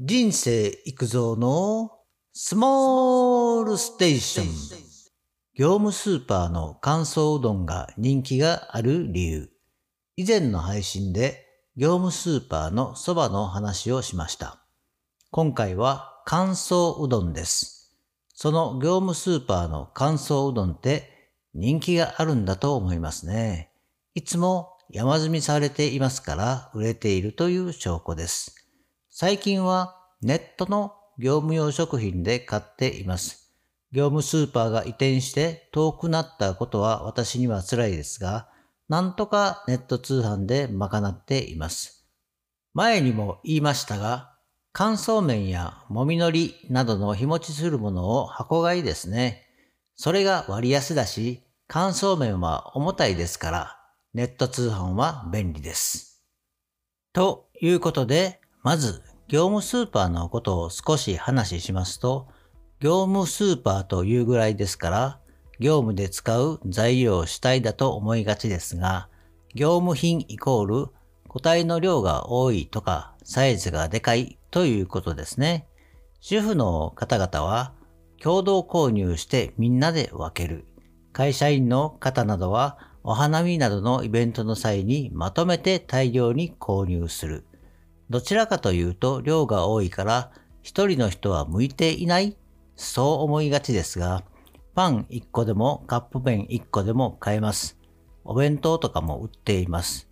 [0.00, 1.92] 人生育造の
[2.32, 4.46] スモールステーション。
[5.54, 9.50] 業務スーパーの乾燥うどんが人気がある理由。
[10.16, 14.64] 以前の配信で業務スーパーのそばの話をしました。
[15.30, 17.94] 今回は乾燥うどんです。
[18.34, 23.70] その業務スーパーの乾燥うどんって人気があるんだと思いますね。
[24.14, 28.61] いつも山積みされていますから売れているという証拠です。
[29.14, 33.52] 最近はネットの業務用食品で買っています。
[33.92, 38.48] 業務スーパーが移転して遠くなったことは私には辛いですが、
[38.88, 42.08] なんとかネット通販で賄っています。
[42.72, 44.32] 前にも言いましたが、
[44.72, 49.46] 乾燥麺やもみのりなどの日持ちするものを箱買いですね。
[49.94, 53.78] それが割安だし、乾燥麺は重たいですから、
[54.14, 56.24] ネット通販は便利です。
[57.12, 62.28] ということで、まず、業務スーパーのことを少し話しますと、
[62.80, 65.18] 業務スーパーというぐらいですから、
[65.58, 69.08] 業務で使う材料主体だと思いがちですが、
[69.54, 70.86] 業務品イコール
[71.28, 75.66] 個体の量が多いとかサイズがでかいということですね。
[76.20, 77.72] 主婦の方々は
[78.20, 80.66] 共同購入してみんなで分ける。
[81.12, 87.44] 会社員の方などはお花見などのイベントの際にまとめて大量に購入する。
[88.10, 90.30] どちらかというと量が多いから
[90.62, 92.36] 一人の人は向いていない
[92.76, 94.24] そう思いがちですが、
[94.74, 97.78] パン1個でもカップ麺1個でも買えます。
[98.24, 100.08] お弁当とかも売っています。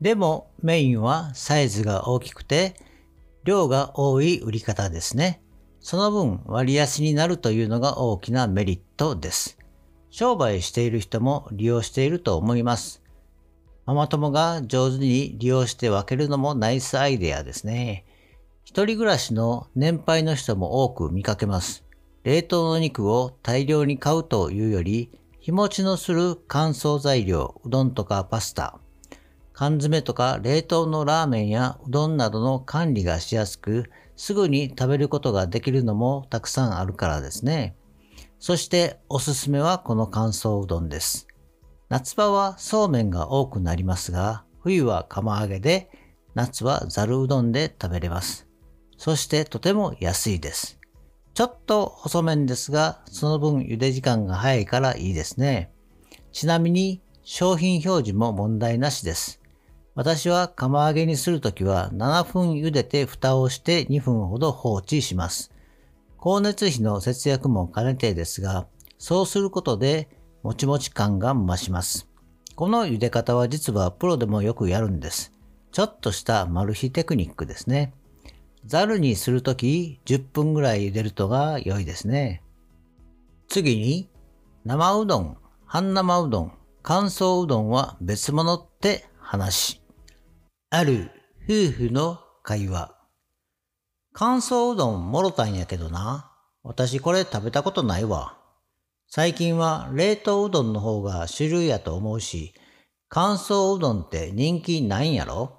[0.00, 2.74] でもメインはサイズが大きくて
[3.44, 5.42] 量が多い売り方ですね。
[5.80, 9.58] その分割安になるというのが大きなメリットです。
[10.10, 12.99] 商売している人も利用していると思います。
[13.86, 18.04] ママ友が上手に利用して分けるのもナイスアイデアですね。
[18.64, 21.84] 一人暮らしの年配の人も多く見かけます。
[22.22, 28.78] 冷凍の肉を大量に買うというより、日持ちのする乾燥材料、うどんとかパスタ、
[29.54, 37.74] 缶詰とか冷凍のラーメンやうどんなどの管理がしやすく、すぐに食べることができるのもたくさんあるからですね。
[38.38, 41.26] そしておすすめはこの乾燥うどんです。
[41.90, 45.90] 夏場はそうめんが多くなりますが、冬は釜揚げで、
[46.36, 48.46] 夏はざるうどんで食べれます。
[48.96, 50.78] そしてとても安いです。
[51.34, 55.72] ちょっと細麺ですが、その分茹で時間が早いからいいですね。
[56.30, 59.40] ちなみに商品表示も問題なしです。
[59.96, 65.50] 私は釜揚げにするときは7分茹でて蓋をして2分ほど放置します。
[66.20, 72.08] 光熱費の節約も兼ねてですが、そうすることでもちもち感が増します。
[72.54, 75.32] この茹で方は実はプロでもよくやるんです。
[75.72, 77.94] ちょっとしたマル秘テクニックですね。
[78.64, 82.42] ザルにするとき10分ぐらい茹でるとが良いですね。
[83.48, 84.10] 次に、
[84.64, 86.52] 生うどん、半生うどん、
[86.82, 89.80] 乾燥うどんは別物って話。
[90.70, 91.10] ある
[91.44, 92.94] 夫婦の会話。
[94.12, 96.30] 乾燥うどんもろたんやけどな。
[96.62, 98.39] 私これ食べたことないわ。
[99.12, 102.54] 最近は冷凍うどんの方が主流やと思うし、
[103.08, 105.58] 乾燥うどんって人気ないんやろ？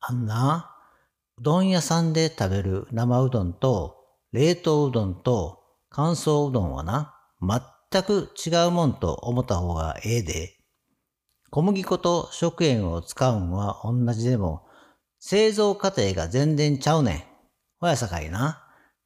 [0.00, 0.74] あんな、
[1.38, 5.60] うどん屋さんで食べる生うどんと冷凍うどんと
[5.90, 10.56] 乾燥うどんはな、全く違うもんと思った方がええで。
[11.50, 14.66] 小麦粉と食塩を使うんは同じでも、
[15.20, 17.22] 製造過程が全然ちゃうねん。
[17.80, 18.64] ほやさかいな。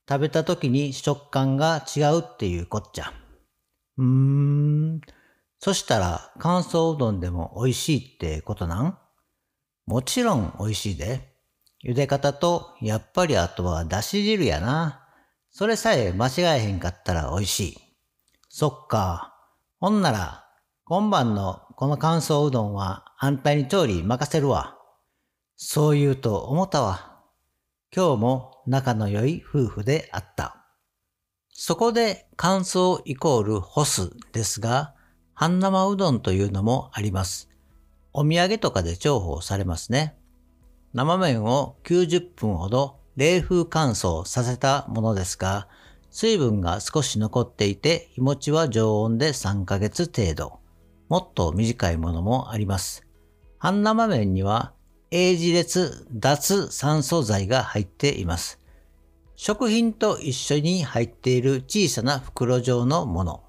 [0.09, 3.13] 食べた時に食感が違うっていうこっちゃ。
[3.99, 5.01] うーん。
[5.59, 8.99] そしたら乾燥うどんでも美味しいってことなん？
[9.87, 11.35] もちろん美味しいで。
[11.85, 15.05] 茹で方とやっぱりあとはだし汁やな。
[15.51, 17.79] それさえ間違えへんかったら美味しい。
[18.49, 19.35] そっか。
[19.81, 20.45] ほんなら、
[20.85, 24.77] 今晩のこの乾燥うどんはあんたに調理任せるわ。
[25.57, 27.21] そう言うと思ったわ。
[27.95, 30.58] 今日も仲の良い夫婦であった。
[31.61, 34.95] そこで乾燥イコール干すですが、
[35.35, 37.51] 半生うどんというのもあります。
[38.13, 40.15] お土産とかで重宝されますね。
[40.95, 45.67] 生麺を90分ほど冷風乾燥させたものですが、
[46.11, 50.61] 水分が少し残っていて日持ちは常温で3ヶ月程度。
[51.09, 53.05] もっと短いものもあります。
[53.59, 54.75] 半生麺には
[55.11, 58.58] 英字列脱酸素剤が入っています。
[59.41, 63.45] 食品と一緒に入っている小さな袋状のもの。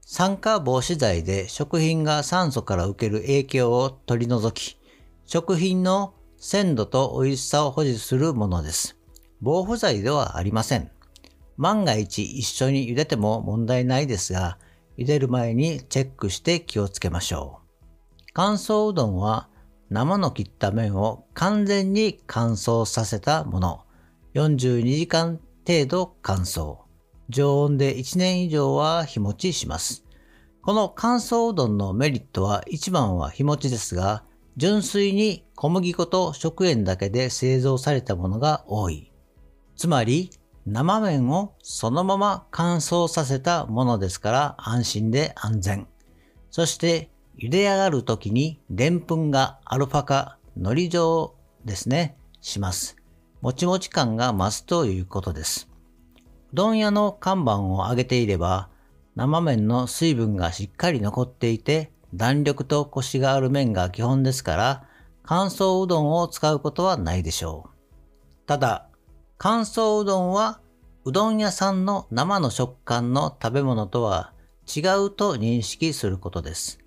[0.00, 4.76] 酸化防止剤で食品が酸素から受ける影響を取り除き、
[5.24, 8.98] 食品の鮮度と美味しさを保持するものです。
[9.40, 10.90] 防腐剤ではありません。
[11.56, 14.58] 万が一一緒に茹でても問題ないですが、
[14.98, 17.84] 茹でる前にチェックして気をつけましょう。
[18.32, 19.48] 乾燥うどんは
[19.88, 23.84] 生の切った麺を完全に乾燥させたもの。
[24.34, 26.78] 42時間程度乾燥。
[27.28, 30.06] 常温で1年以上は日持ちします。
[30.62, 34.24] この乾燥うどんのメリットは一番は日持ちですが、
[34.56, 39.12] 純粋に小麦粉と食塩だけで製造されたものが多い。
[39.76, 40.30] つまり、
[40.64, 45.88] 生麺をそのまま乾燥させたものですから安心で安全。
[46.50, 51.34] そして茹で上がる時にでんぷんがアルファ化、海苔状
[51.66, 53.01] ですね、します。
[53.42, 55.68] もちもち感が増すということです。
[56.52, 58.68] うどん屋の看板を上げていれば、
[59.16, 64.84] 生麺の水分がしっかり残っていて、弾力とコシがある麺が基本ですから、
[65.24, 68.46] 乾燥うどんを使うことはないでしょう。
[68.46, 68.86] ただ、
[69.38, 70.60] 乾燥うどんは
[71.04, 74.34] うどん屋さんの生の食感の食べ物とは
[74.72, 76.78] 違うと認識することです。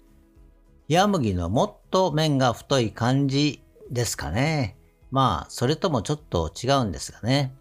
[0.87, 3.61] ヤ麦のもっと麺が太い感じ
[3.91, 4.77] ですかね。
[5.15, 7.55] まあ、それともちょっと違うんですがね。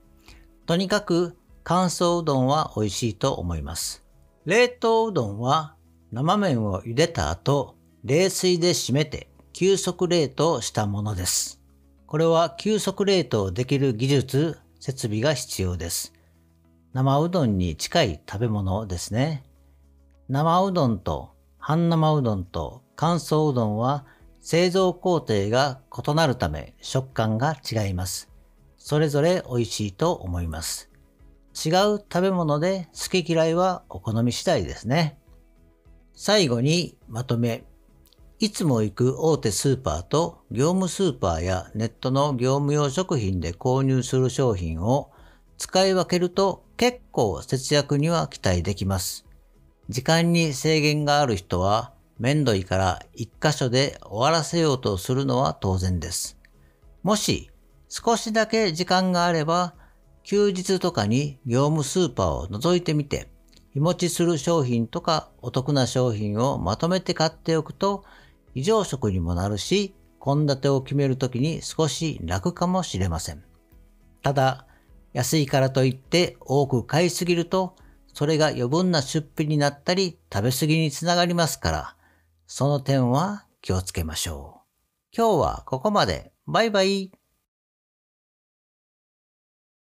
[0.67, 4.05] とにかく乾燥うどんは美味しいと思います。
[4.45, 5.77] 冷凍うどんは
[6.11, 11.61] 生麺を茹でた後、冷水で締めて急速冷凍したものです。
[12.09, 16.13] これは急速冷凍できる技術、設備が必要です。
[16.93, 19.45] 生うどんに近い食べ物ですね。
[20.29, 24.07] 生うどんと半生うどんと乾燥うどんは
[24.45, 28.31] 製造工程が異なるため食感が違います。
[28.77, 30.91] それぞれ美味しいと思います。
[31.55, 35.19] 違う食べ物で好き嫌いはお好み次第ですね。
[36.13, 37.65] 最後にまとめ。
[38.39, 45.11] いつも行く大手スーパーと業務スーパーやネットの業務用食品で購入する商品を
[45.57, 49.25] 使い分けると結構節約には期待できます。
[49.89, 56.39] 時間に制限がある人は面倒いから一箇所で終わらせようとするのは当然です。
[57.03, 57.51] もし
[57.89, 59.75] 少しだけ時間があれば
[60.23, 63.29] 休日とかに業務スーパーを覗いてみて
[63.73, 68.05] 日持ちする商品とかお得な商品をまとめて買っておくと
[68.55, 69.95] 異常食にもなるし
[70.25, 73.43] 献立を決めるときに少し楽かもしれません。
[74.23, 74.67] ただ
[75.13, 77.77] 安いからといって多く買いすぎると
[78.15, 81.97] それが余分な出費になったり食べ過ぎにつながりますから
[82.57, 85.13] その点は気をつけましょう。
[85.13, 86.31] 今日はここまで。
[86.47, 87.11] バイバイ。